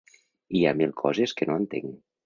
[0.59, 1.99] Hi ha mil coses que no entenc.